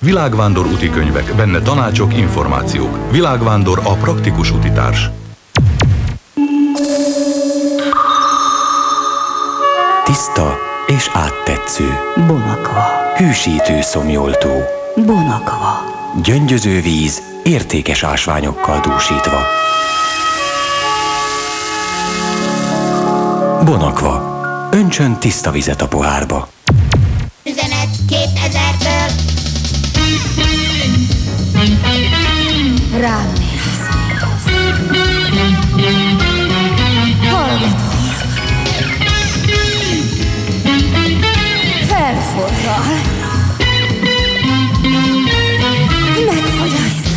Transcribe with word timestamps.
Világvándor 0.00 0.66
úti 0.66 0.90
könyvek, 0.90 1.34
benne 1.36 1.60
tanácsok, 1.60 2.16
információk. 2.16 3.10
Világvándor 3.10 3.80
a 3.84 3.92
praktikus 3.92 4.50
utitárs. 4.50 5.10
Tiszta 10.04 10.58
és 10.86 11.10
áttetsző. 11.12 11.98
Bonakva. 12.16 12.84
Hűsítő 13.16 13.80
szomjoltó. 13.80 14.62
Bonakva. 15.06 15.80
Gyöngyöző 16.22 16.80
víz, 16.80 17.22
értékes 17.42 18.02
ásványokkal 18.02 18.80
dúsítva. 18.80 19.40
Bonakva. 23.64 24.38
Öntsön 24.70 25.18
tiszta 25.18 25.50
vizet 25.50 25.82
a 25.82 25.88
pohárba. 25.88 26.48
Üzenet 27.44 27.88
2000-től 28.08 28.77
Rám 33.00 33.32
néz. 33.38 33.88
Hallgató. 37.30 37.88
Felforral. 41.86 42.82
Megfagyaszt. 46.26 47.08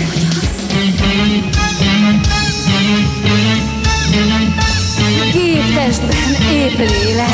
Képtestben 5.31 6.51
épp 6.51 6.77
lélek. 6.77 7.29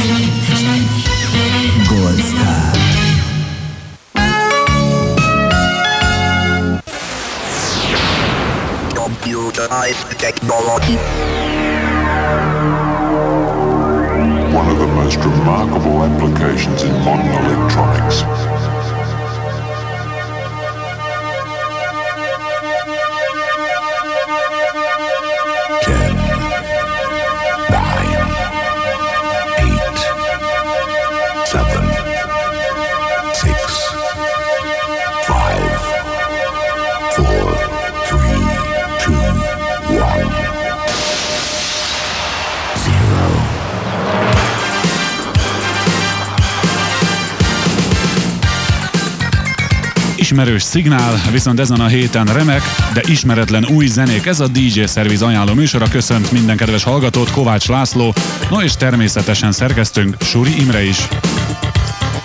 Star. 9.58 9.88
Technology. 10.20 10.98
one 14.54 14.70
of 14.70 14.78
the 14.78 14.86
most 14.86 15.18
remarkable 15.18 16.04
applications 16.04 16.84
in 16.84 16.92
modern 17.04 17.26
electronics. 17.44 18.22
Ismerős 50.38 50.64
szignál, 50.64 51.22
viszont 51.32 51.60
ezen 51.60 51.80
a 51.80 51.88
héten 51.88 52.26
remek, 52.26 52.62
de 52.94 53.02
ismeretlen 53.08 53.66
új 53.66 53.88
zenék. 53.88 54.26
Ez 54.26 54.40
a 54.40 54.48
DJ 54.48 54.86
Service 54.86 55.26
ajánló 55.26 55.54
műsora. 55.54 55.88
Köszönt 55.88 56.32
minden 56.32 56.58
kedves 56.58 56.84
hallgatót, 56.84 57.32
Kovács 57.32 57.68
László, 57.68 58.14
no 58.50 58.62
és 58.62 58.76
természetesen 58.76 59.52
szerkesztőnk 59.52 60.16
Suri 60.22 60.60
Imre 60.60 60.84
is. 60.84 61.08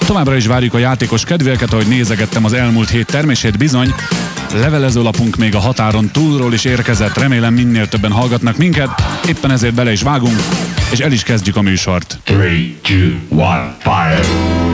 Továbbra 0.07 0.37
is 0.37 0.47
várjuk 0.47 0.75
a 0.75 0.79
játékos 0.79 1.25
kedvéket, 1.25 1.73
ahogy 1.73 1.87
nézegettem 1.87 2.45
az 2.45 2.53
elmúlt 2.53 2.91
hét 2.91 3.07
termését 3.07 3.59
bizony. 3.59 3.95
Levelezőlapunk 4.55 5.37
még 5.37 5.55
a 5.55 5.61
határon 5.61 6.11
túlról 6.11 6.53
is 6.53 6.65
érkezett, 6.65 7.19
remélem 7.19 7.55
minél 7.55 7.89
többen 7.89 8.13
hallgatnak 8.13 8.57
minket, 8.57 8.91
éppen 9.29 9.51
ezért 9.51 9.75
bele 9.75 9.93
is 9.93 10.03
vágunk, 10.03 10.37
és 10.91 10.99
el 10.99 11.13
is 11.13 11.23
kezdjük 11.23 11.57
a 11.57 11.63
műsort. 11.63 12.19
Three, 12.25 12.75
two, 12.83 13.39
one, 13.45 13.77
fire. 13.79 14.72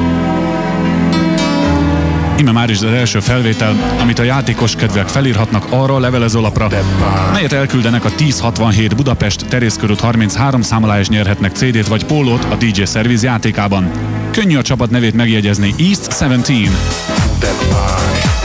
Ime 2.38 2.52
már 2.52 2.70
is 2.70 2.76
az 2.76 2.92
első 2.92 3.20
felvétel, 3.20 3.96
amit 4.00 4.18
a 4.18 4.22
játékos 4.22 4.74
kedvek 4.74 5.08
felírhatnak 5.08 5.66
arra 5.70 5.94
a 5.94 5.98
levelezőlapra, 5.98 6.68
melyet 7.32 7.52
elküldenek 7.52 8.04
a 8.04 8.10
1067 8.18 8.96
Budapest 8.96 9.46
Terészkörút 9.48 10.00
33 10.00 10.62
számolá 10.62 10.98
és 10.98 11.08
nyerhetnek 11.08 11.56
CD-t 11.56 11.86
vagy 11.86 12.04
pólót 12.04 12.44
a 12.44 12.54
DJ 12.54 12.82
Service 12.84 13.26
játékában. 13.26 13.90
Könnyű 14.30 14.56
a 14.56 14.62
csapat 14.62 14.90
nevét 14.90 15.14
megjegyezni 15.14 15.74
East 15.78 16.08
17. 16.18 16.70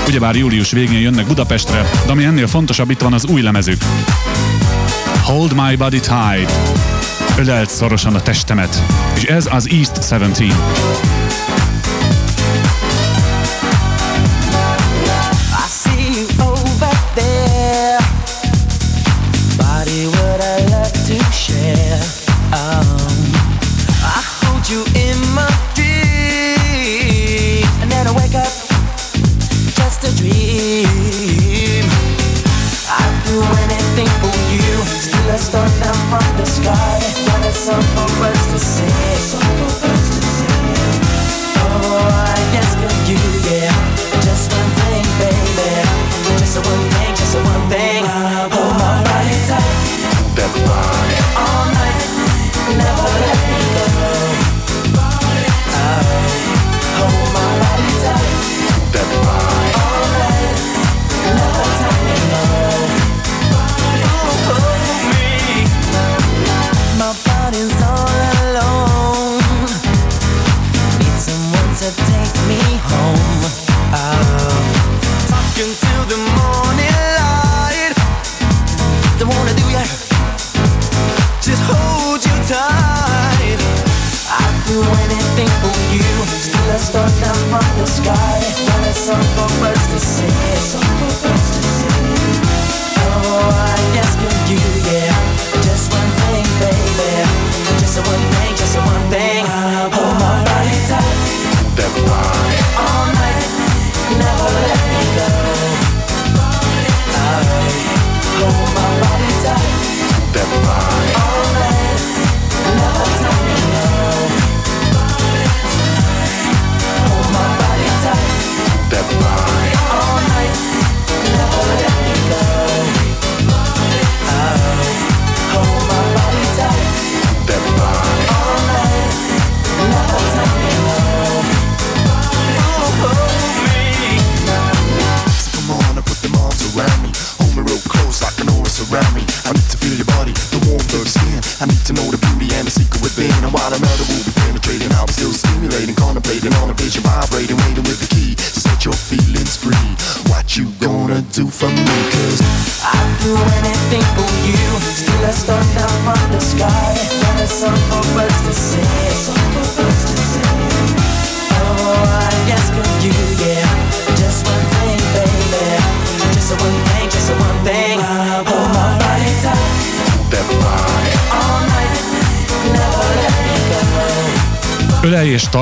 Ugyebár 0.07 0.35
július 0.35 0.71
végén 0.71 0.99
jönnek 0.99 1.27
Budapestre, 1.27 1.89
de 2.05 2.11
ami 2.11 2.23
ennél 2.23 2.47
fontosabb, 2.47 2.89
itt 2.89 3.01
van 3.01 3.13
az 3.13 3.25
új 3.25 3.41
lemezük. 3.41 3.81
Hold 5.23 5.53
My 5.53 5.75
Body 5.75 5.99
Tight. 5.99 6.51
Ölelt 7.37 7.69
szorosan 7.69 8.15
a 8.15 8.21
testemet. 8.21 8.83
És 9.15 9.23
ez 9.23 9.47
az 9.51 9.69
East 9.69 9.91
17. 9.91 10.53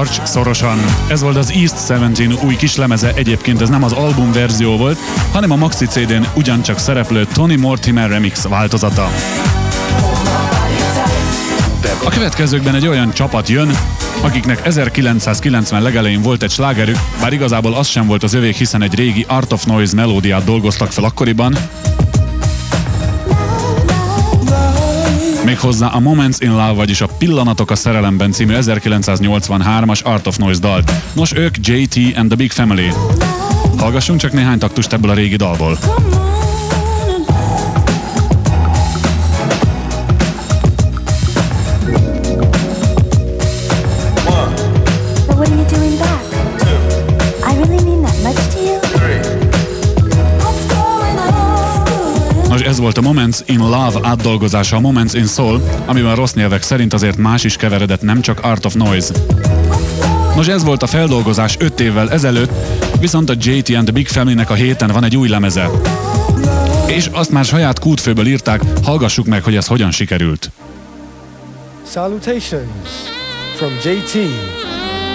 tarts 0.05 0.29
szorosan. 0.29 0.77
Ez 1.07 1.21
volt 1.21 1.35
az 1.35 1.51
East 1.51 1.75
17 1.75 2.43
új 2.43 2.55
kislemeze, 2.55 3.13
egyébként 3.13 3.61
ez 3.61 3.69
nem 3.69 3.83
az 3.83 3.91
album 3.91 4.31
verzió 4.31 4.77
volt, 4.77 4.97
hanem 5.31 5.51
a 5.51 5.55
Maxi 5.55 5.85
CD-n 5.85 6.27
ugyancsak 6.33 6.77
szereplő 6.77 7.25
Tony 7.33 7.59
Mortimer 7.59 8.09
remix 8.09 8.47
változata. 8.47 9.09
A 12.03 12.09
következőkben 12.09 12.75
egy 12.75 12.87
olyan 12.87 13.11
csapat 13.13 13.49
jön, 13.49 13.77
akiknek 14.21 14.65
1990 14.65 15.81
legelején 15.81 16.21
volt 16.21 16.43
egy 16.43 16.51
slágerük, 16.51 16.97
bár 17.21 17.33
igazából 17.33 17.73
az 17.73 17.87
sem 17.87 18.07
volt 18.07 18.23
az 18.23 18.33
övék, 18.33 18.55
hiszen 18.55 18.81
egy 18.81 18.95
régi 18.95 19.25
Art 19.27 19.53
of 19.53 19.63
Noise 19.63 19.95
melódiát 19.95 20.43
dolgoztak 20.43 20.91
fel 20.91 21.03
akkoriban, 21.03 21.57
méghozzá 25.51 25.87
a 25.87 25.99
Moments 25.99 26.39
in 26.39 26.49
Love, 26.49 26.71
vagyis 26.71 27.01
a 27.01 27.05
Pillanatok 27.05 27.71
a 27.71 27.75
szerelemben 27.75 28.31
című 28.31 28.53
1983-as 28.59 30.03
Art 30.03 30.27
of 30.27 30.37
Noise 30.37 30.59
dalt. 30.59 30.91
Nos, 31.13 31.33
ők 31.33 31.55
JT 31.61 32.17
and 32.17 32.27
the 32.27 32.35
Big 32.35 32.51
Family. 32.51 32.93
Hallgassunk 33.77 34.19
csak 34.19 34.31
néhány 34.31 34.59
taktust 34.59 34.93
ebből 34.93 35.09
a 35.11 35.13
régi 35.13 35.35
dalból. 35.35 35.77
Volt 52.81 52.97
a 52.97 53.01
Moments 53.01 53.37
in 53.45 53.59
Love 53.59 53.99
átdolgozása 54.01 54.75
a 54.75 54.79
Moments 54.79 55.13
in 55.13 55.25
Soul, 55.25 55.61
amiben 55.85 56.15
rossz 56.15 56.33
nyelvek 56.33 56.61
szerint 56.61 56.93
azért 56.93 57.17
más 57.17 57.43
is 57.43 57.55
keveredett, 57.55 58.01
nem 58.01 58.21
csak 58.21 58.39
Art 58.43 58.65
of 58.65 58.73
Noise. 58.73 59.13
Nos, 60.35 60.47
ez 60.47 60.63
volt 60.63 60.83
a 60.83 60.87
feldolgozás 60.87 61.55
5 61.59 61.79
évvel 61.79 62.11
ezelőtt, 62.11 62.51
viszont 62.99 63.29
a 63.29 63.33
JT 63.37 63.75
and 63.75 63.83
the 63.83 63.91
Big 63.93 64.07
Family-nek 64.07 64.49
a 64.49 64.53
héten 64.53 64.89
van 64.91 65.03
egy 65.03 65.17
új 65.17 65.27
lemeze. 65.27 65.69
És 66.87 67.09
azt 67.11 67.31
már 67.31 67.45
saját 67.45 67.79
kútfőből 67.79 68.27
írták, 68.27 68.61
hallgassuk 68.83 69.25
meg, 69.25 69.43
hogy 69.43 69.55
ez 69.55 69.67
hogyan 69.67 69.91
sikerült. 69.91 70.51
Salutations 71.91 72.89
from 73.55 73.71
JT 73.83 74.15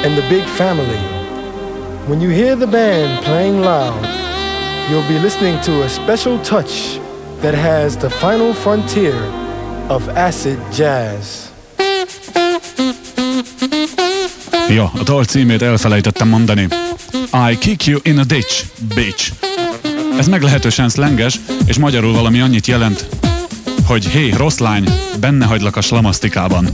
and 0.04 0.16
the 0.16 0.28
big 0.28 0.42
family. 0.42 1.00
When 2.08 2.20
you 2.20 2.30
hear 2.30 2.56
the 2.56 2.66
band 2.66 3.18
playing 3.24 3.58
loud, 3.58 4.06
you'll 4.90 5.08
be 5.08 5.20
listening 5.22 5.58
to 5.60 5.72
a 5.82 5.88
special 5.88 6.40
touch 6.40 7.04
that 7.40 7.54
has 7.54 7.96
the 7.96 8.08
final 8.08 8.52
frontier 8.52 9.30
of 9.88 10.08
acid 10.08 10.58
jazz. 10.76 11.26
Ja, 14.68 14.92
a 14.98 15.02
dal 15.02 15.24
címét 15.24 15.62
elfelejtettem 15.62 16.28
mondani. 16.28 16.68
I 17.50 17.58
kick 17.58 17.84
you 17.84 18.00
in 18.02 18.18
a 18.18 18.24
ditch, 18.24 18.64
bitch. 18.94 19.32
Ez 20.18 20.28
meglehetősen 20.28 20.88
szlenges, 20.88 21.40
és 21.66 21.78
magyarul 21.78 22.12
valami 22.12 22.40
annyit 22.40 22.66
jelent, 22.66 23.06
hogy 23.86 24.06
hé, 24.06 24.30
rossz 24.30 24.58
lány, 24.58 24.88
benne 25.20 25.46
hagylak 25.46 25.76
a 25.76 25.80
slamasztikában. 25.80 26.68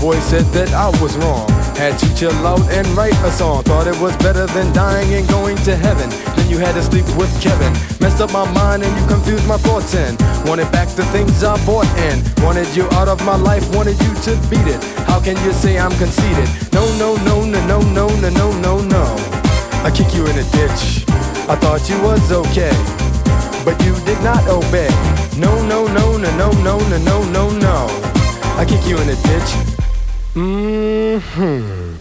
Voice 0.00 0.24
said 0.24 0.48
that 0.56 0.72
I 0.72 0.88
was 1.04 1.12
wrong. 1.20 1.44
Had 1.76 2.00
to 2.00 2.08
chill 2.16 2.32
out 2.48 2.64
and 2.72 2.88
write 2.96 3.12
a 3.20 3.30
song. 3.30 3.62
Thought 3.64 3.86
it 3.86 4.00
was 4.00 4.16
better 4.16 4.46
than 4.56 4.72
dying 4.72 5.12
and 5.12 5.28
going 5.28 5.56
to 5.68 5.76
heaven. 5.76 6.08
Then 6.36 6.48
you 6.48 6.56
had 6.56 6.72
to 6.72 6.82
sleep 6.82 7.04
with 7.20 7.28
Kevin. 7.44 7.70
Messed 8.00 8.20
up 8.24 8.32
my 8.32 8.48
mind 8.56 8.82
and 8.82 8.92
you 8.96 9.04
confused 9.06 9.46
my 9.46 9.58
thoughts 9.58 9.94
and 9.94 10.16
wanted 10.48 10.72
back 10.72 10.88
the 10.88 11.04
things 11.12 11.44
I 11.44 11.54
bought 11.68 11.86
in. 12.08 12.16
Wanted 12.42 12.72
you 12.74 12.88
out 12.96 13.08
of 13.08 13.20
my 13.28 13.36
life, 13.36 13.62
wanted 13.76 14.00
you 14.00 14.12
to 14.24 14.32
beat 14.48 14.64
it. 14.64 14.80
How 15.04 15.20
can 15.20 15.36
you 15.44 15.52
say 15.52 15.78
I'm 15.78 15.92
conceited? 16.00 16.48
No, 16.72 16.88
no, 16.96 17.20
no, 17.28 17.44
no, 17.44 17.60
no, 17.68 17.78
no, 17.92 18.08
no, 18.08 18.30
no, 18.32 18.46
no, 18.64 18.80
no. 18.80 19.04
I 19.84 19.92
kick 19.92 20.16
you 20.16 20.24
in 20.24 20.36
a 20.40 20.46
ditch. 20.56 21.04
I 21.44 21.60
thought 21.60 21.84
you 21.92 22.00
was 22.00 22.32
okay, 22.32 22.72
but 23.68 23.76
you 23.84 23.92
did 24.08 24.20
not 24.24 24.48
obey. 24.48 24.88
No, 25.36 25.52
no, 25.68 25.84
no, 25.92 26.16
no, 26.16 26.32
no, 26.40 26.48
no, 26.64 26.78
no, 26.88 26.96
no, 27.04 27.16
no, 27.36 27.44
no. 27.52 27.76
I 28.56 28.64
kick 28.64 28.80
you 28.88 28.96
in 28.96 29.08
a 29.08 29.16
ditch. 29.28 29.89
Mm-hmm. 30.34 31.96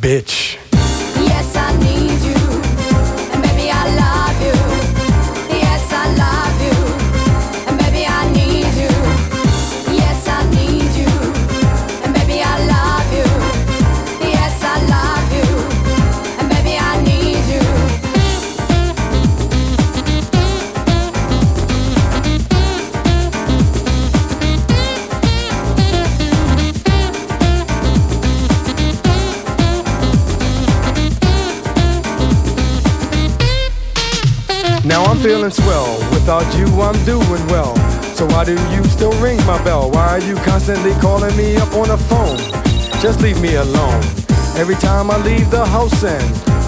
Bitch. 0.00 0.58
Feeling 35.22 35.50
swell. 35.50 35.98
Without 36.12 36.46
you, 36.56 36.66
I'm 36.80 36.94
doing 37.04 37.44
well. 37.48 37.74
So 38.14 38.24
why 38.26 38.44
do 38.44 38.52
you 38.52 38.84
still 38.84 39.12
ring 39.20 39.36
my 39.46 39.62
bell? 39.64 39.90
Why 39.90 40.06
are 40.10 40.20
you 40.20 40.36
constantly 40.36 40.92
calling 41.00 41.36
me 41.36 41.56
up 41.56 41.72
on 41.74 41.88
the 41.88 41.98
phone? 41.98 42.38
Just 43.02 43.20
leave 43.20 43.40
me 43.42 43.56
alone. 43.56 44.00
Every 44.56 44.76
time 44.76 45.10
I 45.10 45.18
leave 45.18 45.50
the 45.50 45.66
house 45.66 46.04
and 46.04 46.22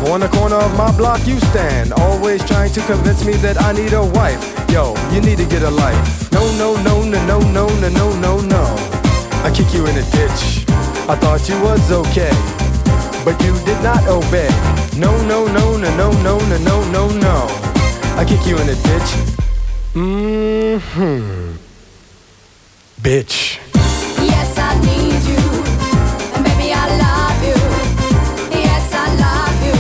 on 0.09 0.21
the 0.21 0.29
corner 0.29 0.57
of 0.57 0.77
my 0.77 0.91
block 0.97 1.25
you 1.29 1.39
stand, 1.39 1.93
always 1.93 2.45
trying 2.45 2.73
to 2.73 2.81
convince 2.83 3.25
me 3.25 3.35
that 3.35 3.61
I 3.63 3.71
need 3.73 3.93
a 3.93 4.05
wife. 4.05 4.43
Yo, 4.69 4.97
you 5.13 5.21
need 5.21 5.39
to 5.39 5.47
get 5.47 5.63
a 5.63 5.71
life. 5.71 6.33
No, 6.33 6.43
no, 6.59 6.75
no, 6.83 7.05
no, 7.05 7.25
no, 7.27 7.39
no, 7.53 7.69
no, 7.79 7.89
no, 7.89 8.17
no, 8.19 8.41
no. 8.41 8.65
I 9.47 9.53
kick 9.55 9.73
you 9.73 9.87
in 9.87 9.97
a 9.97 10.03
ditch. 10.11 10.67
I 11.09 11.15
thought 11.15 11.49
you 11.49 11.55
was 11.63 11.93
okay, 11.93 12.35
but 13.25 13.41
you 13.45 13.55
did 13.65 13.81
not 13.83 14.03
obey. 14.09 14.51
No, 14.99 15.15
no, 15.29 15.47
no, 15.47 15.77
no, 15.77 15.95
no, 15.95 16.11
no, 16.23 16.39
no, 16.49 16.59
no, 16.59 16.91
no, 16.91 17.09
no. 17.21 17.70
I 18.21 18.25
kick 18.27 18.47
you 18.47 18.57
in 18.59 18.69
a 18.69 18.75
ditch. 18.75 19.11
Mm-hmm. 19.95 21.53
Bitch. 23.03 23.59
Yes, 24.33 24.59
I 24.59 24.75
need 24.89 25.23
you. 25.31 25.43
And 26.35 26.45
baby, 26.45 26.69
I 26.83 26.87
love 27.05 27.41
you. 27.49 27.59
Yes, 28.67 28.93
I 28.93 29.07
love 29.25 29.59
you. 29.67 29.79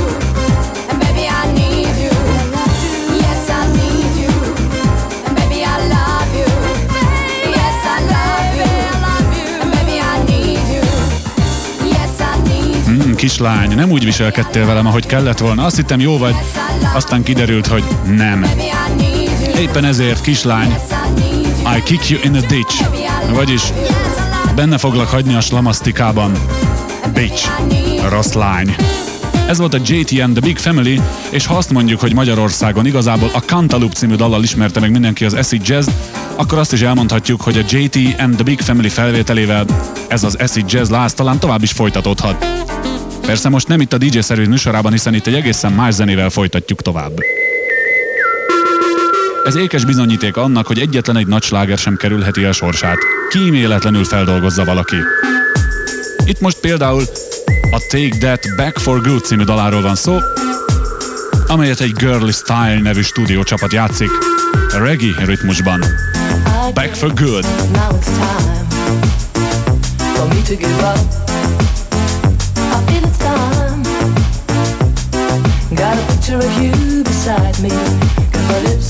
And 0.88 0.98
baby, 1.04 1.24
I 1.28 1.52
need 1.52 1.94
you. 2.04 2.16
Yes, 3.24 3.50
I 3.50 3.62
need 3.80 4.12
you. 4.22 4.32
And 5.26 5.34
baby, 5.36 5.60
I 5.62 5.76
love 5.96 6.32
you. 6.40 6.50
Yes, 7.58 7.78
I 7.94 7.98
love 8.14 8.52
you. 8.60 8.70
And 9.62 9.70
baby, 9.76 9.96
I 10.00 10.16
need 10.30 10.64
you. 10.74 10.84
Yes, 11.94 12.20
I 12.20 12.40
need 12.48 12.86
you. 12.88 13.02
Hmm, 13.04 13.14
kislány, 13.14 13.74
nem 13.74 13.90
úgy 13.90 14.04
viselkedtél 14.04 14.66
velem, 14.66 14.86
ahogy 14.86 15.06
kellett 15.06 15.38
volna. 15.38 15.64
Azt 15.64 15.76
hittem 15.76 16.00
jó 16.00 16.18
vagy, 16.18 16.34
aztán 16.94 17.22
kiderült, 17.22 17.66
hogy 17.66 17.84
nem. 18.16 18.46
Éppen 19.58 19.84
ezért, 19.84 20.20
kislány, 20.20 20.74
I 21.76 21.82
kick 21.82 22.08
you 22.08 22.20
in 22.22 22.34
a 22.34 22.40
ditch. 22.40 22.84
Vagyis 23.34 23.62
benne 24.54 24.78
foglak 24.78 25.08
hagyni 25.08 25.34
a 25.34 25.40
slamasztikában. 25.40 26.32
Bitch. 27.14 27.48
Rossz 28.08 28.32
lány. 28.32 28.74
Ez 29.46 29.58
volt 29.58 29.74
a 29.74 29.78
JT 29.84 30.20
and 30.20 30.32
the 30.32 30.40
Big 30.40 30.56
Family, 30.56 31.00
és 31.30 31.46
ha 31.46 31.56
azt 31.56 31.70
mondjuk, 31.70 32.00
hogy 32.00 32.14
Magyarországon 32.14 32.86
igazából 32.86 33.30
a 33.32 33.38
Cantaloupe 33.38 33.94
című 33.94 34.14
dallal 34.14 34.42
ismerte 34.42 34.80
meg 34.80 34.90
mindenki 34.90 35.24
az 35.24 35.34
acid 35.34 35.68
jazz, 35.68 35.88
akkor 36.36 36.58
azt 36.58 36.72
is 36.72 36.80
elmondhatjuk, 36.80 37.40
hogy 37.40 37.58
a 37.58 37.64
JT 37.68 37.96
and 38.18 38.34
the 38.34 38.44
Big 38.44 38.60
Family 38.60 38.88
felvételével 38.88 39.64
ez 40.08 40.24
az 40.24 40.34
acid 40.34 40.72
jazz 40.72 40.90
láz 40.90 41.12
talán 41.14 41.38
tovább 41.38 41.62
is 41.62 41.72
folytatódhat. 41.72 42.46
Persze 43.26 43.48
most 43.48 43.68
nem 43.68 43.80
itt 43.80 43.92
a 43.92 43.98
DJ 43.98 44.20
Service 44.20 44.48
műsorában, 44.48 44.92
hiszen 44.92 45.14
itt 45.14 45.26
egy 45.26 45.34
egészen 45.34 45.72
más 45.72 45.94
zenével 45.94 46.30
folytatjuk 46.30 46.82
tovább. 46.82 47.18
Ez 49.44 49.56
ékes 49.56 49.84
bizonyíték 49.84 50.36
annak, 50.36 50.66
hogy 50.66 50.78
egyetlen 50.78 51.16
egy 51.16 51.26
nagy 51.26 51.42
sláger 51.42 51.78
sem 51.78 51.96
kerülheti 51.96 52.44
el 52.44 52.52
sorsát. 52.52 52.98
Kíméletlenül 53.28 54.04
feldolgozza 54.04 54.64
valaki. 54.64 54.96
Itt 56.24 56.40
most 56.40 56.60
például 56.60 57.02
a 57.70 57.86
Take 57.88 58.16
That 58.18 58.40
Back 58.56 58.78
for 58.78 59.00
Good 59.00 59.24
című 59.24 59.42
daláról 59.42 59.82
van 59.82 59.94
szó, 59.94 60.18
amelyet 61.46 61.80
egy 61.80 61.92
Girly 61.92 62.30
Style 62.30 62.80
nevű 62.82 63.02
stúdiócsapat 63.02 63.72
játszik, 63.72 64.10
reggae 64.78 65.24
ritmusban. 65.24 65.84
Back 66.74 66.94
for 66.94 67.12
Good. 67.14 67.44
Now 67.72 67.98
it's 67.98 68.06
time 68.06 68.68
for 70.14 70.26
me 70.28 70.42
to 70.42 70.54
give 70.56 70.82
up. 70.82 71.29
Time. 73.20 73.82
Got 75.74 75.96
a 75.96 76.04
picture 76.12 76.38
of 76.38 76.52
you 76.62 77.04
beside 77.04 77.58
me. 77.62 77.70
Got 77.70 78.44
my 78.48 78.60
lipstick 78.62 78.89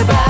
goodbye. 0.00 0.29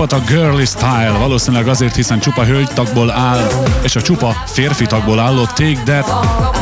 Csapat 0.00 0.20
a 0.20 0.32
Girly 0.32 0.64
Style, 0.64 1.16
valószínűleg 1.18 1.68
azért, 1.68 1.94
hiszen 1.94 2.20
csupa 2.20 2.44
hölgytagból 2.44 3.10
áll, 3.10 3.48
és 3.82 3.96
a 3.96 4.02
csupa 4.02 4.36
férfi 4.46 4.86
tagból 4.86 5.18
álló 5.18 5.44
Take 5.44 5.82
That 5.84 6.06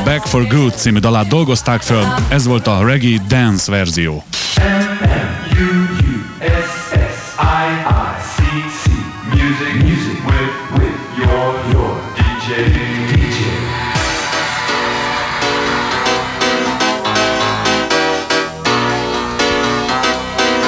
Back 0.04 0.26
for 0.26 0.47
Good 0.47 0.73
című 0.76 0.99
dalát 0.99 1.28
dolgozták 1.28 1.83
föl. 1.83 2.04
Ez 2.28 2.47
volt 2.47 2.66
a 2.66 2.85
reggae 2.85 3.18
dance 3.28 3.71
verzió. 3.71 4.25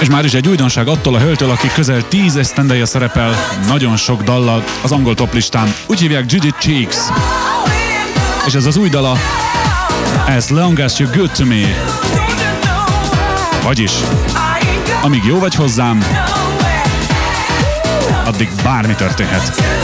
És 0.01 0.09
már 0.09 0.25
is 0.25 0.35
egy 0.35 0.49
újdonság 0.49 0.89
attól 0.89 1.15
a 1.15 1.19
hölgytől, 1.19 1.51
aki 1.51 1.69
közel 1.75 2.09
10 2.09 2.37
esztendeje 2.37 2.85
szerepel 2.85 3.35
nagyon 3.67 3.97
sok 3.97 4.23
dallal 4.23 4.65
az 4.83 4.93
angol 4.93 5.15
toplistán. 5.15 5.75
Úgy 5.87 6.01
hívják 6.01 6.33
Judith 6.33 6.59
Cheeks. 6.59 6.97
És 8.47 8.55
ez 8.55 8.67
az 8.67 8.77
új 8.77 8.89
dala 8.89 9.17
As 10.37 10.49
long 10.49 10.79
as 10.79 10.99
you're 10.99 11.17
good 11.17 11.31
to 11.31 11.45
me. 11.45 11.75
Vagyis, 13.63 13.93
amíg 15.03 15.25
jó 15.25 15.39
vagy 15.39 15.55
hozzám, 15.55 16.05
addig 18.25 18.51
bármi 18.63 18.95
történhet. 18.95 19.80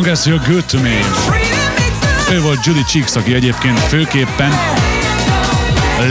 As 0.00 0.06
long 0.06 0.18
as 0.18 0.26
you're 0.26 0.52
good 0.52 0.64
to 0.64 0.78
me. 0.78 1.00
Ő 2.32 2.40
volt 2.40 2.64
Judy 2.64 2.82
Cheeks, 2.82 3.16
aki 3.16 3.34
egyébként 3.34 3.78
főképpen 3.78 4.52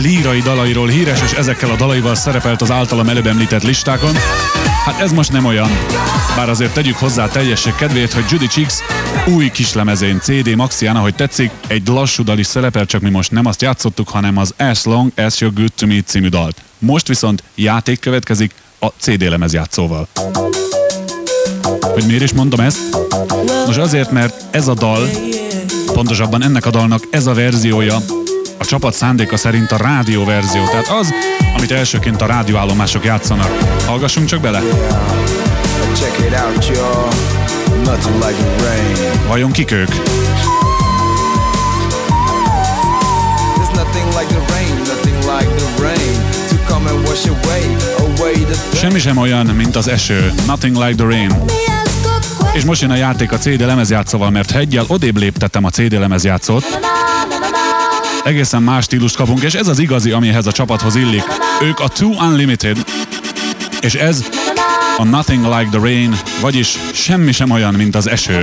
lírai 0.01 0.39
dalairól 0.39 0.87
híres, 0.87 1.21
és 1.21 1.31
ezekkel 1.31 1.69
a 1.69 1.75
dalaival 1.75 2.15
szerepelt 2.15 2.61
az 2.61 2.71
általam 2.71 3.09
előbb 3.09 3.27
említett 3.27 3.63
listákon. 3.63 4.15
Hát 4.85 4.99
ez 4.99 5.11
most 5.11 5.31
nem 5.31 5.45
olyan. 5.45 5.69
Bár 6.35 6.49
azért 6.49 6.73
tegyük 6.73 6.95
hozzá 6.95 7.27
teljesség 7.27 7.75
kedvéért, 7.75 8.13
hogy 8.13 8.23
Judy 8.29 8.47
Cheeks 8.47 8.73
új 9.27 9.49
kislemezén 9.51 10.19
CD 10.19 10.55
Maxián, 10.55 10.95
ahogy 10.95 11.15
tetszik, 11.15 11.51
egy 11.67 11.87
lassú 11.87 12.23
dal 12.23 12.39
is 12.39 12.47
szerepel, 12.47 12.85
csak 12.85 13.01
mi 13.01 13.09
most 13.09 13.31
nem 13.31 13.45
azt 13.45 13.61
játszottuk, 13.61 14.09
hanem 14.09 14.37
az 14.37 14.53
As 14.57 14.83
Long 14.83 15.11
As 15.15 15.35
You're 15.37 15.51
Good 15.53 15.73
To 15.73 15.87
Me 15.87 16.01
című 16.05 16.27
dalt. 16.27 16.61
Most 16.77 17.07
viszont 17.07 17.43
játék 17.55 17.99
következik 17.99 18.53
a 18.79 18.87
CD 18.87 19.21
lemez 19.21 19.53
játszóval. 19.53 20.07
Hogy 21.81 22.05
miért 22.05 22.23
is 22.23 22.33
mondom 22.33 22.59
ezt? 22.59 23.08
Nos 23.65 23.77
azért, 23.77 24.11
mert 24.11 24.43
ez 24.51 24.67
a 24.67 24.73
dal, 24.73 25.09
pontosabban 25.93 26.43
ennek 26.43 26.65
a 26.65 26.69
dalnak 26.69 27.03
ez 27.11 27.27
a 27.27 27.33
verziója 27.33 27.97
a 28.59 28.65
csapat 28.65 28.93
szándéka 28.93 29.37
szerint 29.37 29.71
a 29.71 29.77
rádió 29.77 30.25
verzió, 30.25 30.63
tehát 30.65 30.87
az, 30.87 31.13
amit 31.57 31.71
elsőként 31.71 32.21
a 32.21 32.25
rádióállomások 32.25 33.05
játszanak. 33.05 33.57
Hallgassunk 33.85 34.27
csak 34.27 34.41
bele! 34.41 34.61
Vajon 39.27 39.51
kik 39.51 39.71
ők? 39.71 39.89
Semmi 48.73 48.99
sem 48.99 49.17
olyan, 49.17 49.45
mint 49.45 49.75
az 49.75 49.87
eső. 49.87 50.33
Nothing 50.47 50.77
like 50.77 50.95
the 50.95 51.05
rain. 51.05 51.67
És 52.53 52.63
most 52.63 52.81
jön 52.81 52.91
a 52.91 52.95
játék 52.95 53.31
a 53.31 53.37
CD 53.37 53.59
lemezjátszóval, 53.59 54.29
mert 54.29 54.51
ha 54.51 54.59
egyel 54.59 54.85
odébb 54.87 55.17
léptettem 55.17 55.63
a 55.63 55.69
CD 55.69 55.93
lemezjátszót, 55.93 56.63
egészen 58.23 58.63
más 58.63 58.83
stílust 58.83 59.15
kapunk, 59.15 59.41
és 59.41 59.53
ez 59.53 59.67
az 59.67 59.79
igazi, 59.79 60.11
amihez 60.11 60.47
a 60.47 60.51
csapathoz 60.51 60.95
illik. 60.95 61.23
Ők 61.61 61.79
a 61.79 61.87
Two 61.87 62.09
Unlimited, 62.09 62.77
és 63.81 63.93
ez 63.93 64.29
a 64.97 65.03
Nothing 65.03 65.43
Like 65.43 65.67
the 65.71 65.79
Rain, 65.79 66.15
vagyis 66.41 66.77
semmi 66.93 67.31
sem 67.31 67.51
olyan, 67.51 67.73
mint 67.73 67.95
az 67.95 68.07
eső. 68.07 68.41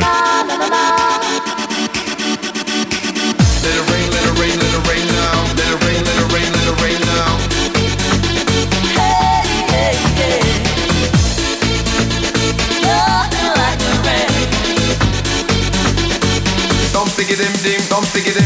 It 18.26 18.36
in 18.36 18.45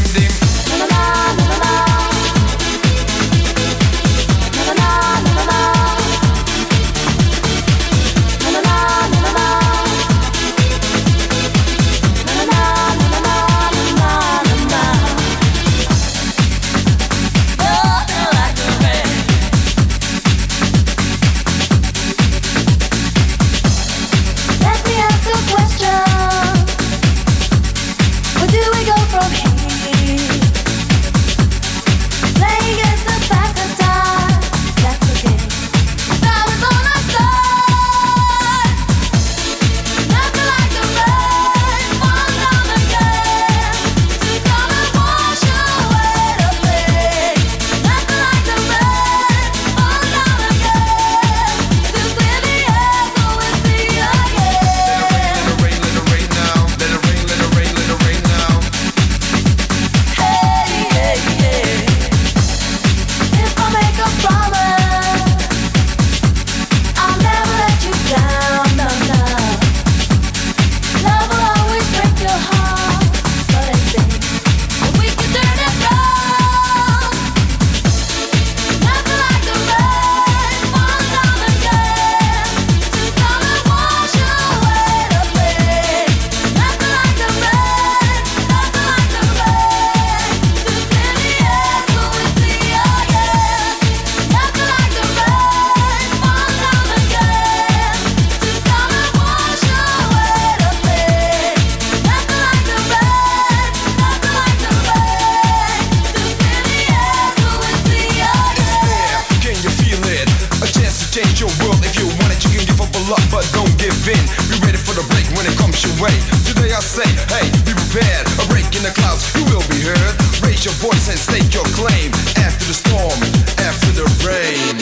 your 120.70 120.90
voice 120.90 121.09
and 121.09 121.18
stake 121.18 121.52
your 121.54 121.64
claim. 121.74 122.12
After 122.38 122.64
the 122.66 122.74
storm, 122.74 123.18
after 123.59 123.90
the 123.92 124.06
rain. 124.22 124.76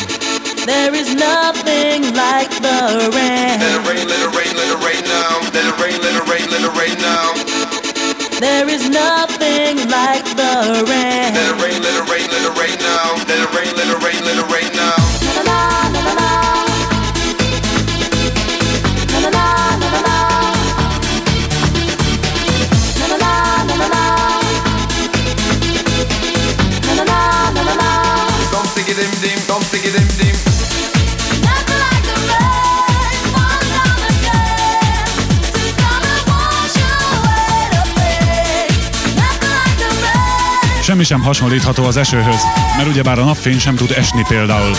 There 0.67 0.95
is 0.95 1.15
nothing 1.15 2.13
like 2.15 2.51
the 2.61 3.09
rain. 3.15 3.57
Let 3.57 3.61
it 3.61 3.61
rain, 3.61 3.61
let 3.61 3.73
it 3.73 3.88
rain, 3.88 3.88
sem 41.09 41.23
hasonlítható 41.23 41.85
az 41.85 41.97
esőhöz, 41.97 42.41
mert 42.77 42.89
ugyebár 42.89 43.19
a 43.19 43.25
napfény 43.25 43.59
sem 43.59 43.75
tud 43.75 43.91
esni 43.91 44.25
például. 44.29 44.77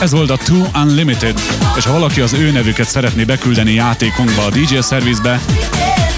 Ez 0.00 0.12
volt 0.12 0.30
a 0.30 0.36
Two 0.36 0.66
Unlimited, 0.74 1.40
és 1.76 1.84
ha 1.84 1.92
valaki 1.92 2.20
az 2.20 2.32
ő 2.32 2.50
nevüket 2.50 2.88
szeretné 2.88 3.24
beküldeni 3.24 3.72
játékunkba 3.72 4.44
a 4.44 4.50
DJ 4.50 4.78
szervizbe, 4.80 5.40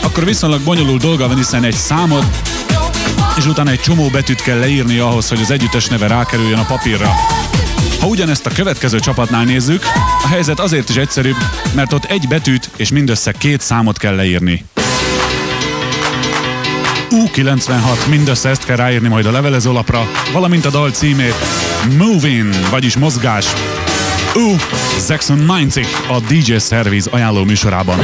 akkor 0.02 0.24
viszonylag 0.24 0.60
bonyolult 0.60 1.02
dolga 1.02 1.26
van, 1.26 1.36
hiszen 1.36 1.64
egy 1.64 1.74
számot 1.74 2.24
és 3.36 3.46
utána 3.46 3.70
egy 3.70 3.80
csomó 3.80 4.08
betűt 4.08 4.42
kell 4.42 4.58
leírni 4.58 4.98
ahhoz, 4.98 5.28
hogy 5.28 5.40
az 5.40 5.50
együttes 5.50 5.86
neve 5.86 6.06
rákerüljön 6.06 6.58
a 6.58 6.64
papírra. 6.64 7.10
Ha 8.00 8.06
ugyanezt 8.06 8.46
a 8.46 8.50
következő 8.50 8.98
csapatnál 8.98 9.44
nézzük, 9.44 9.82
a 10.24 10.28
helyzet 10.28 10.60
azért 10.60 10.88
is 10.88 10.96
egyszerűbb, 10.96 11.36
mert 11.74 11.92
ott 11.92 12.04
egy 12.04 12.28
betűt 12.28 12.70
és 12.76 12.90
mindössze 12.90 13.32
két 13.32 13.60
számot 13.60 13.98
kell 13.98 14.14
leírni. 14.14 14.64
U96, 17.26 18.08
mindössze 18.08 18.48
ezt 18.48 18.64
kell 18.64 18.76
ráírni 18.76 19.08
majd 19.08 19.26
a 19.26 19.30
levelezőlapra, 19.30 20.10
valamint 20.32 20.64
a 20.64 20.70
dal 20.70 20.90
címét 20.90 21.34
Moving, 21.98 22.54
vagyis 22.70 22.96
mozgás. 22.96 23.46
U96 24.34 25.86
a 26.08 26.20
DJ 26.20 26.56
Service 26.56 27.10
ajánló 27.10 27.44
műsorában. 27.44 27.98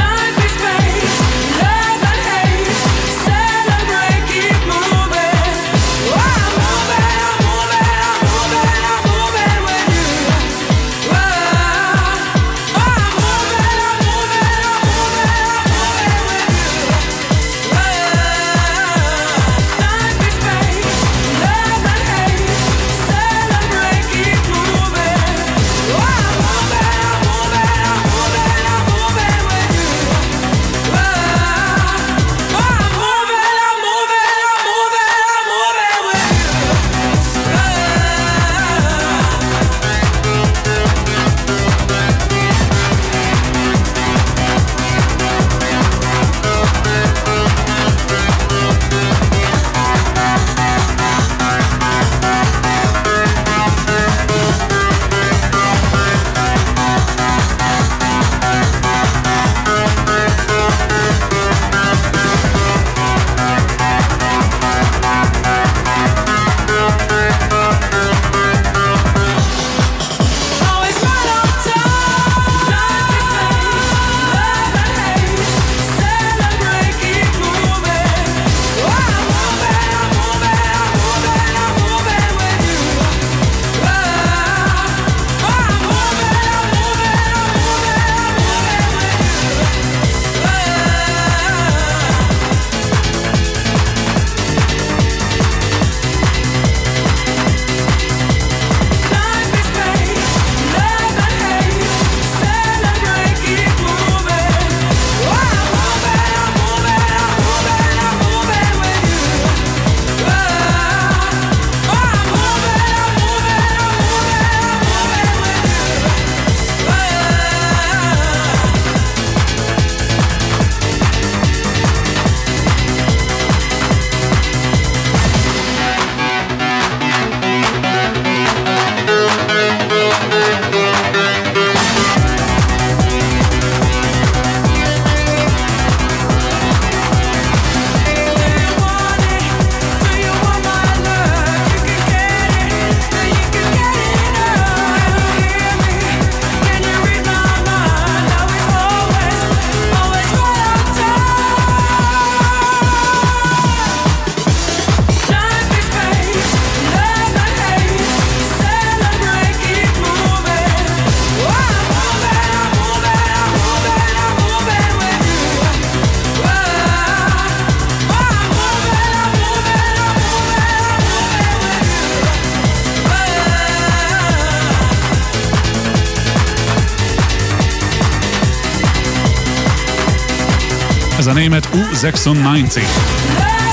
A 181.33 181.35
német 181.35 181.69
U96. 181.73 182.79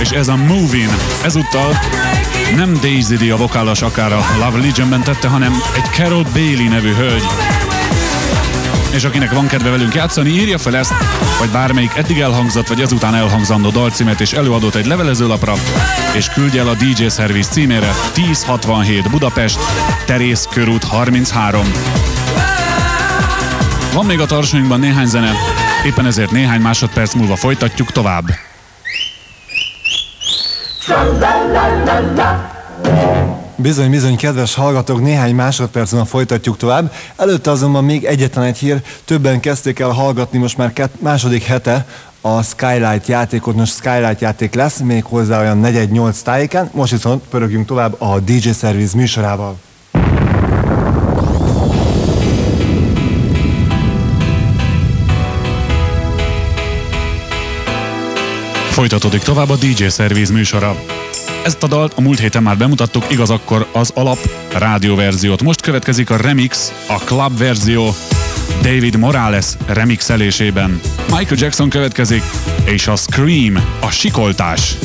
És 0.01 0.11
ez 0.11 0.29
a 0.29 0.37
Moving. 0.37 0.91
Ezúttal 1.25 1.79
nem 2.57 2.79
Daisy 2.81 3.17
D 3.17 3.31
a 3.31 3.37
vokálos 3.37 3.83
akár 3.83 4.13
a 4.13 4.25
Love 4.39 4.59
Legionben 4.59 5.03
tette, 5.03 5.29
hanem 5.29 5.63
egy 5.75 5.85
Carol 5.85 6.27
Bailey 6.33 6.69
nevű 6.69 6.95
hölgy. 6.95 7.23
És 8.91 9.05
akinek 9.05 9.33
van 9.33 9.47
kedve 9.47 9.71
velünk 9.71 9.95
játszani, 9.95 10.31
írja 10.31 10.59
fel 10.59 10.77
ezt, 10.77 10.93
vagy 11.39 11.49
bármelyik 11.49 11.93
eddig 11.97 12.19
elhangzott, 12.19 12.69
vagy 12.69 12.81
ezután 12.81 13.15
elhangzandó 13.15 13.71
dalcímet, 13.71 14.21
és 14.21 14.33
előadott 14.33 14.75
egy 14.75 14.87
levelezőlapra, 14.87 15.55
és 16.13 16.29
küldje 16.29 16.61
el 16.61 16.69
a 16.69 16.75
DJ 16.75 17.07
Service 17.09 17.51
címére 17.51 17.95
1067 18.15 19.11
Budapest, 19.11 19.59
Terész 20.05 20.49
körút 20.51 20.85
33. 20.85 21.73
Van 23.93 24.07
még 24.07 24.21
a 24.21 24.27
tarsonyunkban 24.27 24.81
néhány 24.81 25.07
zene, 25.07 25.33
éppen 25.85 26.07
ezért 26.07 26.31
néhány 26.31 26.61
másodperc 26.61 27.15
múlva 27.15 27.37
folytatjuk 27.37 27.93
tovább. 27.93 28.25
Bizony, 33.57 33.91
bizony, 33.91 34.17
kedves 34.17 34.55
hallgatók, 34.55 35.01
néhány 35.01 35.35
másodpercben 35.35 36.05
folytatjuk 36.05 36.57
tovább. 36.57 36.93
Előtte 37.17 37.51
azonban 37.51 37.85
még 37.85 38.05
egyetlen 38.05 38.45
egy 38.45 38.59
hír, 38.59 38.83
többen 39.05 39.41
kezdték 39.41 39.79
el 39.79 39.89
hallgatni 39.89 40.39
most 40.39 40.57
már 40.57 40.73
kett, 40.73 41.01
második 41.01 41.43
hete 41.43 41.87
a 42.21 42.43
Skylight 42.43 43.07
játékot, 43.07 43.55
most 43.55 43.75
Skylight 43.75 44.21
játék 44.21 44.55
lesz, 44.55 44.79
még 44.79 45.05
hozzá 45.05 45.41
olyan 45.41 45.61
4-8 45.65 46.21
tájéken, 46.23 46.71
most 46.73 46.93
viszont 46.93 47.23
pörögjünk 47.31 47.67
tovább 47.67 48.01
a 48.01 48.19
DJ 48.21 48.51
Service 48.61 48.97
műsorával. 48.97 49.59
Folytatódik 58.81 59.23
tovább 59.23 59.49
a 59.49 59.57
DJ 59.57 59.89
Service 59.89 60.33
műsora. 60.33 60.77
Ezt 61.45 61.63
a 61.63 61.67
dalt 61.67 61.93
a 61.97 62.01
múlt 62.01 62.19
héten 62.19 62.43
már 62.43 62.57
bemutattuk, 62.57 63.11
igaz 63.11 63.31
akkor 63.31 63.67
az 63.73 63.91
alap 63.95 64.19
rádióverziót. 64.53 65.43
Most 65.43 65.61
következik 65.61 66.11
a 66.11 66.17
remix, 66.17 66.73
a 66.89 66.95
club 66.95 67.39
verzió 67.39 67.95
David 68.63 68.97
Morales 68.97 69.47
remixelésében. 69.67 70.81
Michael 71.05 71.41
Jackson 71.41 71.69
következik, 71.69 72.23
és 72.65 72.87
a 72.87 72.97
Scream, 72.97 73.55
a 73.81 73.91
sikoltás. 73.91 74.77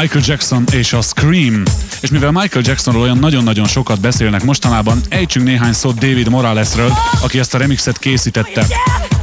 Michael 0.00 0.24
Jackson 0.26 0.64
és 0.72 0.92
a 0.92 1.00
Scream. 1.00 1.62
És 2.00 2.10
mivel 2.10 2.30
Michael 2.30 2.64
Jacksonról 2.66 3.02
olyan 3.02 3.18
nagyon-nagyon 3.18 3.66
sokat 3.66 4.00
beszélnek 4.00 4.44
mostanában, 4.44 5.00
ejtsünk 5.08 5.46
néhány 5.46 5.72
szót 5.72 5.98
David 5.98 6.28
Moralesről, 6.28 6.92
aki 7.22 7.38
ezt 7.38 7.54
a 7.54 7.58
remixet 7.58 7.98
készítette. 7.98 8.66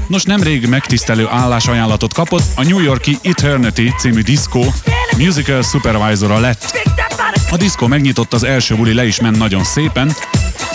Nos, 0.08 0.24
nemrég 0.24 0.68
megtisztelő 0.68 1.28
állásajánlatot 1.28 2.14
kapott 2.14 2.44
a 2.56 2.64
New 2.64 2.80
Yorki 2.80 3.18
Eternity 3.22 3.94
című 3.98 4.22
diszkó 4.22 4.74
musical 5.18 5.62
supervisora 5.62 6.40
lett. 6.40 6.88
A 7.52 7.58
diszkó 7.58 7.88
megnyitott, 7.88 8.34
az 8.34 8.44
első 8.44 8.76
buli 8.76 8.94
le 8.94 9.06
is 9.06 9.20
ment 9.20 9.38
nagyon 9.38 9.64
szépen, 9.64 10.16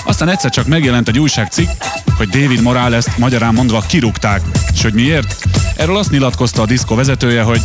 aztán 0.05 0.29
egyszer 0.29 0.51
csak 0.51 0.67
megjelent 0.67 1.09
egy 1.09 1.19
újságcikk, 1.19 1.69
hogy 2.17 2.29
David 2.29 2.63
Morales-t 2.63 3.19
magyarán 3.19 3.55
mondva 3.55 3.81
kirúgták. 3.81 4.41
És 4.75 4.83
hogy 4.83 4.95
miért? 4.95 5.37
Erről 5.77 5.97
azt 5.97 6.11
nyilatkozta 6.11 6.63
a 6.63 6.67
diszkó 6.67 6.95
vezetője, 6.95 7.43
hogy 7.43 7.61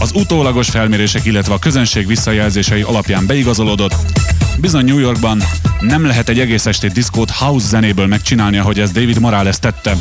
az 0.00 0.10
utólagos 0.14 0.68
felmérések, 0.68 1.24
illetve 1.24 1.54
a 1.54 1.58
közönség 1.58 2.06
visszajelzései 2.06 2.82
alapján 2.82 3.26
beigazolódott. 3.26 3.94
Bizony 4.60 4.84
New 4.84 4.98
Yorkban 4.98 5.42
nem 5.80 6.06
lehet 6.06 6.28
egy 6.28 6.40
egész 6.40 6.66
estét 6.66 6.92
diszkót 6.92 7.30
house 7.30 7.66
zenéből 7.66 8.06
megcsinálni, 8.06 8.58
ahogy 8.58 8.80
ez 8.80 8.90
David 8.90 9.20
Morales 9.20 9.58
tette. 9.58 9.96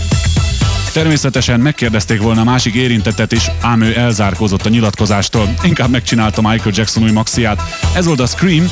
Természetesen 0.94 1.60
megkérdezték 1.60 2.22
volna 2.22 2.42
a 2.42 2.44
másik 2.44 2.74
érintettet 2.74 3.32
is, 3.32 3.52
ám 3.62 3.82
ő 3.82 3.98
elzárkózott 3.98 4.66
a 4.66 4.70
nyilatkozástól. 4.70 5.54
Inkább 5.64 5.90
megcsinálta 5.90 6.42
Michael 6.42 6.76
Jackson 6.76 7.04
új 7.04 7.12
maxiát. 7.12 7.62
Ez 7.96 8.06
volt 8.06 8.20
a 8.20 8.26
Scream, 8.26 8.68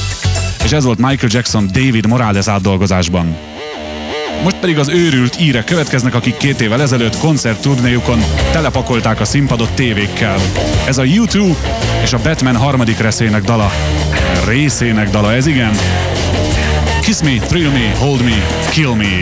és 0.64 0.72
ez 0.72 0.84
volt 0.84 0.98
Michael 0.98 1.32
Jackson 1.32 1.68
David 1.68 2.06
Morales 2.06 2.48
átdolgozásban. 2.48 3.51
Most 4.44 4.56
pedig 4.56 4.78
az 4.78 4.90
őrült 4.90 5.40
írek 5.40 5.64
következnek, 5.64 6.16
akik 6.16 6.38
két 6.38 6.62
évvel 6.62 6.82
ezelőtt 6.82 7.18
koncertturnéjukon 7.18 8.24
telepakolták 8.52 9.20
a 9.20 9.26
színpadot 9.26 9.74
tévékkel. 9.74 10.38
Ez 10.88 10.98
a 10.98 11.04
U2 11.04 11.56
és 12.04 12.14
a 12.14 12.20
Batman 12.24 12.56
harmadik 12.56 13.00
részének 13.00 13.44
dala. 13.44 13.72
Részének 14.48 15.10
dala, 15.10 15.34
ez 15.34 15.46
igen. 15.46 15.72
Kiss 17.02 17.22
me, 17.22 17.38
thrill 17.48 17.72
me, 17.72 17.96
hold 17.98 18.24
me, 18.24 18.46
kill 18.70 18.94
me. 18.94 19.18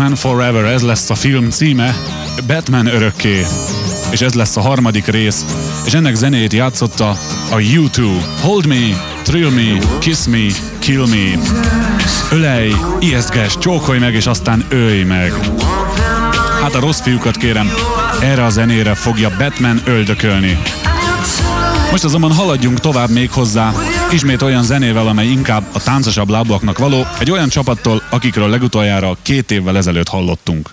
Batman 0.00 0.18
Forever, 0.18 0.64
ez 0.64 0.82
lesz 0.82 1.10
a 1.10 1.14
film 1.14 1.50
címe, 1.50 1.96
Batman 2.46 2.86
örökké. 2.86 3.46
És 4.10 4.20
ez 4.20 4.34
lesz 4.34 4.56
a 4.56 4.60
harmadik 4.60 5.06
rész, 5.06 5.44
és 5.86 5.94
ennek 5.94 6.14
zenéjét 6.14 6.52
játszotta 6.52 7.08
a 7.50 7.56
U2. 7.56 8.06
Hold 8.40 8.66
me, 8.66 8.76
thrill 9.22 9.50
me, 9.50 9.78
kiss 9.98 10.26
me, 10.26 10.46
kill 10.78 11.06
me. 11.06 11.38
Ölej, 12.32 12.72
ijesztges, 12.98 13.58
csókolj 13.58 13.98
meg, 13.98 14.14
és 14.14 14.26
aztán 14.26 14.64
ölj 14.68 15.02
meg. 15.02 15.32
Hát 16.62 16.74
a 16.74 16.80
rossz 16.80 17.00
fiúkat 17.00 17.36
kérem, 17.36 17.70
erre 18.20 18.44
a 18.44 18.50
zenére 18.50 18.94
fogja 18.94 19.30
Batman 19.38 19.80
öldökölni. 19.84 20.58
Most 21.90 22.04
azonban 22.04 22.32
haladjunk 22.32 22.80
tovább 22.80 23.10
még 23.10 23.30
hozzá, 23.30 23.72
ismét 24.12 24.42
olyan 24.42 24.62
zenével, 24.62 25.06
amely 25.06 25.26
inkább 25.26 25.62
a 25.72 25.82
táncosabb 25.82 26.28
lábaknak 26.28 26.78
való, 26.78 27.06
egy 27.18 27.30
olyan 27.30 27.48
csapattól, 27.48 28.02
akikről 28.10 28.48
legutoljára 28.48 29.16
két 29.22 29.50
évvel 29.50 29.76
ezelőtt 29.76 30.08
hallottunk. 30.08 30.70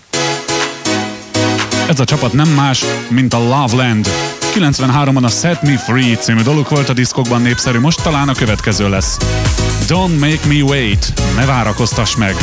Ez 1.88 2.00
a 2.00 2.04
csapat 2.04 2.34
nem 2.34 2.50
más, 2.50 2.84
mint 3.10 3.34
a 3.34 3.38
Loveland. 3.38 4.10
93-ban 4.56 5.23
a 5.23 5.30
Set 5.30 5.62
Me 5.62 5.78
Free 5.78 6.15
című 6.15 6.41
dolog 6.41 6.65
volt 6.69 6.89
a 6.89 6.93
diszkokban 6.93 7.41
népszerű, 7.41 7.80
most 7.80 8.02
talán 8.02 8.30
a 8.30 8.34
következő 8.34 8.89
lesz. 8.89 9.17
Don't 9.88 10.19
make 10.19 10.47
me 10.47 10.62
wait, 10.62 11.13
ne 11.36 11.45
várakoztass 11.45 12.15
meg. 12.15 12.36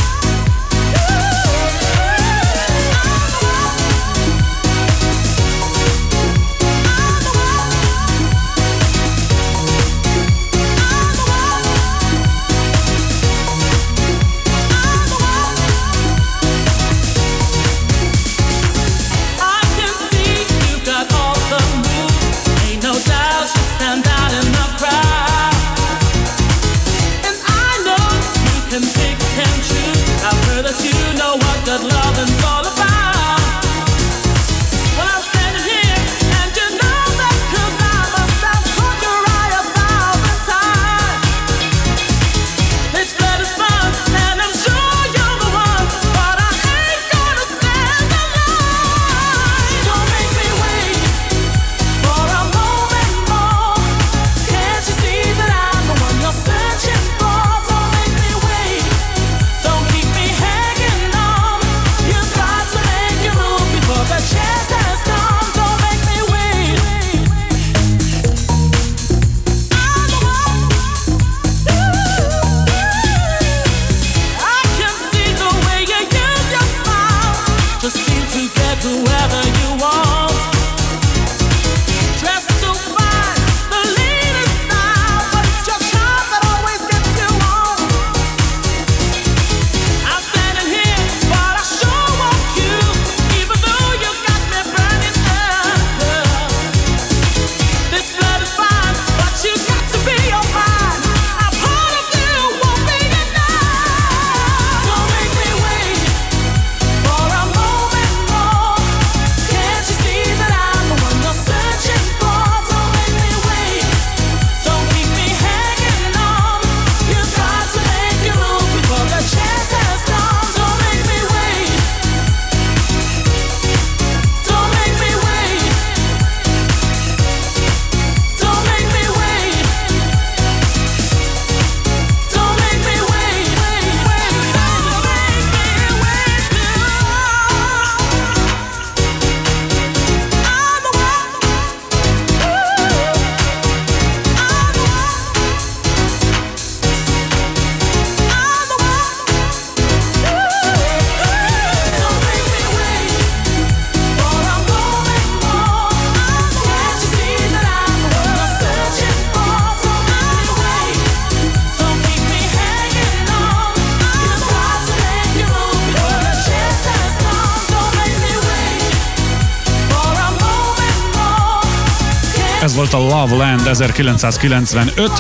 Ez 172.65 172.75
volt 172.75 172.92
a 172.92 172.98
Love 172.98 173.35
Land 173.37 173.67
1995, 173.67 175.12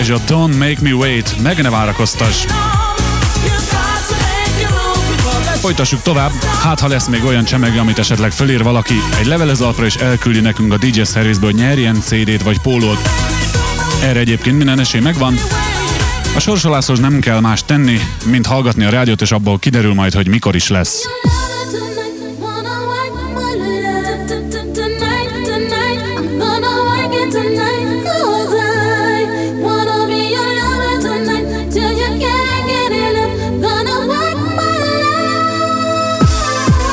és 0.00 0.08
a 0.08 0.20
Don't 0.20 0.58
Make 0.58 0.76
Me 0.80 0.94
Wait, 0.94 1.42
meg 1.42 1.62
ne 1.62 1.70
várakoztas. 1.70 2.44
Folytassuk 5.60 6.02
tovább, 6.02 6.30
hát 6.62 6.80
ha 6.80 6.88
lesz 6.88 7.06
még 7.06 7.24
olyan 7.24 7.44
csemege, 7.44 7.80
amit 7.80 7.98
esetleg 7.98 8.32
fölír 8.32 8.62
valaki, 8.62 8.94
egy 9.18 9.26
levelezalapra 9.26 9.84
és 9.84 9.94
elküldi 9.94 10.40
nekünk 10.40 10.72
a 10.72 10.76
DJ 10.76 11.02
szervizből, 11.02 11.50
hogy 11.50 11.60
nyerjen 11.60 12.00
CD-t 12.00 12.42
vagy 12.42 12.60
pólót. 12.60 13.08
Erre 14.02 14.18
egyébként 14.18 14.56
minden 14.56 14.80
esély 14.80 15.00
megvan. 15.00 15.34
A 16.36 16.40
sorsoláshoz 16.40 16.98
nem 16.98 17.20
kell 17.20 17.40
más 17.40 17.64
tenni, 17.64 18.00
mint 18.24 18.46
hallgatni 18.46 18.84
a 18.84 18.90
rádiót, 18.90 19.20
és 19.20 19.32
abból 19.32 19.58
kiderül 19.58 19.94
majd, 19.94 20.14
hogy 20.14 20.28
mikor 20.28 20.54
is 20.54 20.68
lesz. 20.68 21.06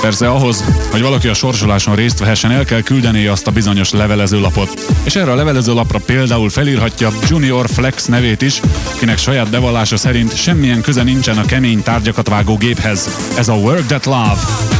Persze 0.02 0.30
ahhoz, 0.30 0.64
hogy 0.92 1.02
valaki 1.02 1.28
a 1.28 1.34
sorsoláson 1.34 1.96
részt 1.96 2.20
vehessen, 2.20 2.52
el 2.52 2.66
kell 2.66 2.82
küldeni 2.82 3.26
azt 3.26 3.48
a 3.48 3.52
bizonyos 3.52 3.92
levelezőlapot. 3.92 4.94
És 5.04 5.16
erre 5.16 5.32
a 5.32 5.36
levelezőlapra 5.36 6.00
például 6.00 6.50
felírhatja 6.50 7.10
Junior 7.28 7.70
Flex 7.70 8.06
nevét 8.06 8.42
is, 8.42 8.62
kinek 9.00 9.18
saját 9.18 9.50
bevallása 9.50 9.98
szerint 9.98 10.36
semmilyen 10.36 10.82
köze 10.82 11.04
nincsen 11.04 11.38
a 11.38 11.46
kemény 11.46 11.84
tárgyakat 11.84 12.28
vágó 12.28 12.58
géphez. 12.58 13.10
Ez 13.38 13.48
a 13.48 13.54
Work 13.54 13.86
That 13.86 14.06
Love. 14.06 14.71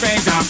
Baby 0.00 0.41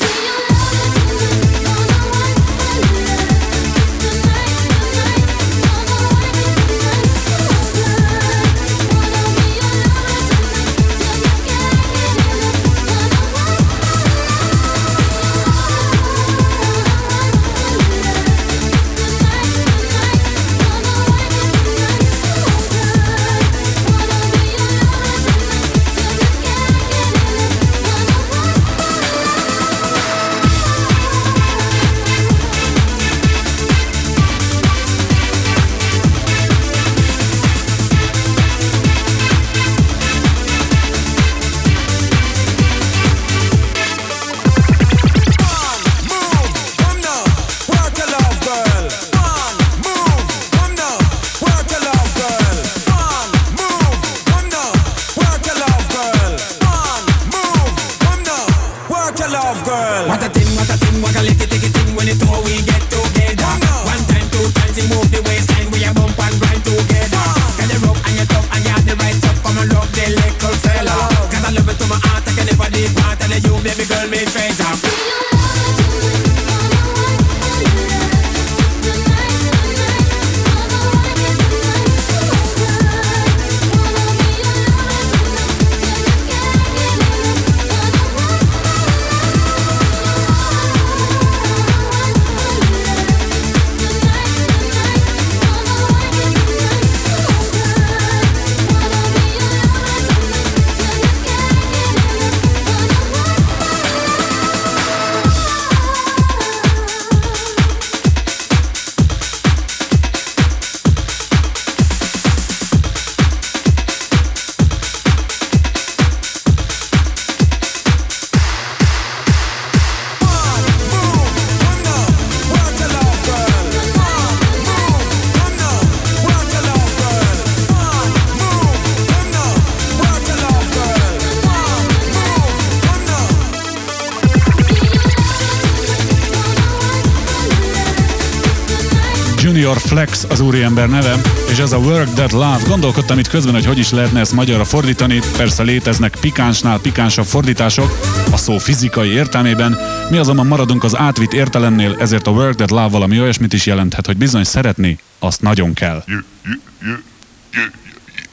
úriember 140.42 140.88
neve, 140.88 141.20
és 141.50 141.58
ez 141.58 141.72
a 141.72 141.76
Work 141.76 142.14
That 142.14 142.32
Love. 142.32 142.58
Gondolkodtam 142.68 143.18
itt 143.18 143.28
közben, 143.28 143.54
hogy 143.54 143.66
hogy 143.66 143.78
is 143.78 143.90
lehetne 143.90 144.20
ezt 144.20 144.32
magyarra 144.32 144.64
fordítani. 144.64 145.20
Persze 145.36 145.62
léteznek 145.62 146.16
pikánsnál 146.20 146.78
pikánsabb 146.78 147.24
fordítások, 147.24 147.98
a 148.32 148.36
szó 148.36 148.58
fizikai 148.58 149.08
értelmében. 149.08 149.78
Mi 150.10 150.16
azonban 150.16 150.46
maradunk 150.46 150.84
az 150.84 150.96
átvitt 150.96 151.32
értelemnél, 151.32 151.96
ezért 151.98 152.26
a 152.26 152.30
Work 152.30 152.54
That 152.54 152.70
Love 152.70 152.88
valami 152.88 153.20
olyasmit 153.20 153.52
is 153.52 153.66
jelenthet, 153.66 154.06
hogy 154.06 154.16
bizony 154.16 154.44
szeretni, 154.44 154.98
azt 155.18 155.42
nagyon 155.42 155.74
kell. 155.74 156.04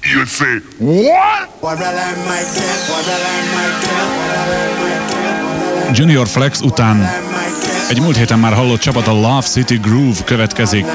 You 0.02 0.26
say, 0.26 0.62
what? 0.78 1.50
Junior 5.94 6.28
Flex 6.28 6.62
után 6.62 7.10
egy 7.90 8.02
múlt 8.02 8.18
héten 8.18 8.40
már 8.40 8.54
hallott 8.54 8.80
csapat 8.80 9.08
a 9.08 9.12
Love 9.12 9.42
City 9.42 9.76
Groove 9.76 10.24
következik. 10.26 10.86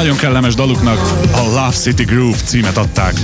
Nagyon 0.00 0.16
kellemes 0.16 0.54
daluknak 0.54 0.98
a 1.36 1.42
Love 1.42 1.70
City 1.70 2.04
Groove 2.04 2.36
címet 2.36 2.76
adták. 2.76 3.14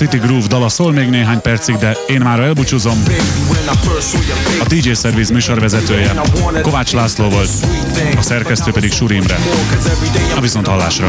City 0.00 0.18
Groove 0.18 0.46
dala 0.46 0.68
szól 0.68 0.92
még 0.92 1.08
néhány 1.08 1.40
percig, 1.40 1.76
de 1.76 1.96
én 2.06 2.20
már 2.20 2.40
elbúcsúzom. 2.40 3.02
A 4.60 4.64
DJ 4.68 4.92
Service 4.92 5.32
műsorvezetője 5.32 6.20
Kovács 6.62 6.92
László 6.92 7.28
volt, 7.28 7.50
a 8.16 8.22
szerkesztő 8.22 8.70
pedig 8.70 8.92
Suri 8.92 9.14
Imre. 9.14 9.38
A 10.36 10.40
viszont 10.40 10.66
hallásra. 10.66 11.08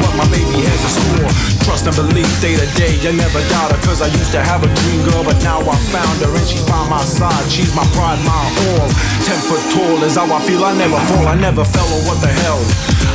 Trust 1.58 1.86
and 1.88 1.96
belief 1.96 2.40
day 2.42 2.54
to 2.56 2.66
day. 2.78 3.00
You 3.04 3.14
never 3.16 3.42
doubt 3.54 3.72
her, 3.72 3.80
cause 3.88 4.00
I 4.06 4.10
used 4.22 4.32
to 4.32 4.42
have 4.52 4.62
a 4.68 4.70
dream 4.80 5.02
girl, 5.04 5.24
but 5.24 5.38
now 5.44 5.60
I 5.76 5.78
found 5.96 6.18
her 6.24 6.34
and 6.40 6.48
she's 6.50 6.66
by 6.66 6.84
my 6.90 7.04
side. 7.18 7.48
She's 7.56 7.74
my 7.80 7.86
pride, 7.96 8.22
my 8.32 8.44
all. 8.66 8.88
Ten 9.28 9.40
foot 9.48 9.64
tall 9.74 10.04
is 10.08 10.16
how 10.20 10.28
I 10.38 10.40
feel. 10.48 10.64
I 10.66 10.74
never 10.84 11.00
fall, 11.10 11.28
I 11.34 11.36
never 11.48 11.64
fell, 11.74 11.90
or 11.96 12.02
what 12.08 12.18
the 12.26 12.32
hell? 12.42 12.62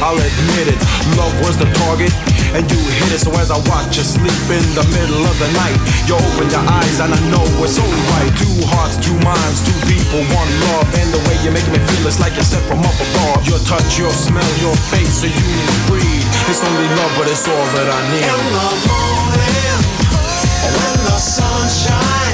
I'll 0.05 0.19
admit 0.19 0.69
it. 0.69 0.79
Love 1.17 1.33
was 1.41 1.57
the 1.57 1.69
target, 1.81 2.13
and 2.53 2.65
you 2.69 2.81
hit 3.01 3.17
it. 3.17 3.21
So 3.25 3.33
as 3.41 3.51
I 3.51 3.59
watch 3.71 3.97
you 3.97 4.05
sleep 4.05 4.45
in 4.53 4.65
the 4.77 4.85
middle 4.93 5.25
of 5.25 5.37
the 5.41 5.51
night, 5.57 5.79
you 6.05 6.15
open 6.17 6.47
your 6.53 6.65
eyes 6.65 7.01
and 7.01 7.13
I 7.13 7.21
know 7.33 7.45
it's 7.65 7.81
all 7.81 7.97
right. 8.13 8.31
Two 8.37 8.57
hearts, 8.77 9.01
two 9.01 9.17
minds, 9.25 9.65
two 9.65 9.79
people, 9.89 10.21
one 10.37 10.51
love. 10.69 10.87
And 11.01 11.09
the 11.13 11.23
way 11.25 11.37
you 11.41 11.51
make 11.51 11.67
me 11.73 11.81
feel, 11.81 12.05
it's 12.07 12.21
like 12.21 12.37
you're 12.37 12.47
sent 12.47 12.65
from 12.69 12.85
up 12.85 12.97
above. 12.97 13.49
Your 13.49 13.61
touch, 13.65 13.97
your 13.97 14.13
smell, 14.13 14.53
your 14.61 14.77
face, 14.93 15.25
a 15.25 15.31
unique 15.33 15.81
breed. 15.89 16.25
It's 16.51 16.61
only 16.61 16.89
love, 17.01 17.13
but 17.17 17.27
it's 17.33 17.49
all 17.49 17.67
that 17.81 17.89
I 17.89 18.01
need. 18.13 18.27
In 18.27 18.45
the 18.53 18.69
morning, 18.85 19.81
when 20.77 20.97
the 21.09 21.19
sun 21.19 21.67
shines. 21.73 22.26